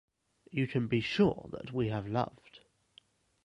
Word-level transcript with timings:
You 0.49 0.65
can 0.65 0.87
be 0.87 0.99
sure 0.99 1.47
that 1.51 1.71
we 1.73 1.89
have 1.89 2.07
loved. 2.07 2.61